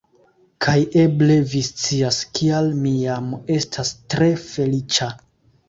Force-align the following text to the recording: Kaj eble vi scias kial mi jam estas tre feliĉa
Kaj 0.65 0.77
eble 1.01 1.35
vi 1.51 1.61
scias 1.67 2.23
kial 2.39 2.71
mi 2.81 2.95
jam 3.05 3.29
estas 3.59 3.95
tre 4.17 4.33
feliĉa 4.49 5.15